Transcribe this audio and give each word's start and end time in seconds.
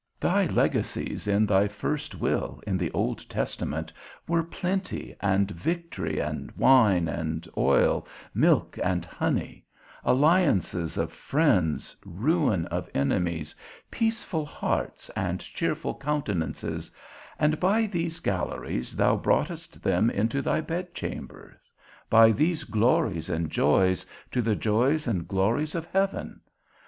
Thy 0.19 0.47
legacies 0.47 1.27
in 1.27 1.45
thy 1.45 1.67
first 1.67 2.15
will, 2.15 2.59
in 2.65 2.75
the 2.75 2.89
Old 2.89 3.19
Testament, 3.29 3.93
were 4.27 4.41
plenty 4.41 5.15
and 5.21 5.51
victory, 5.51 6.19
wine 6.57 7.07
and 7.07 7.47
oil, 7.55 8.07
milk 8.33 8.79
and 8.81 9.05
honey, 9.05 9.63
alliances 10.03 10.97
of 10.97 11.11
friends, 11.13 11.95
ruin 12.03 12.65
of 12.69 12.89
enemies, 12.95 13.53
peaceful 13.91 14.43
hearts 14.43 15.11
and 15.15 15.39
cheerful 15.39 15.93
countenances, 15.93 16.89
and 17.37 17.59
by 17.59 17.85
these 17.85 18.19
galleries 18.19 18.95
thou 18.95 19.15
broughtest 19.15 19.83
them 19.83 20.09
into 20.09 20.41
thy 20.41 20.61
bedchamber, 20.61 21.61
by 22.09 22.31
these 22.31 22.63
glories 22.63 23.29
and 23.29 23.51
joys, 23.51 24.03
to 24.31 24.41
the 24.41 24.55
joys 24.55 25.05
and 25.05 25.27
glories 25.27 25.75
of 25.75 25.85
heaven. 25.93 26.41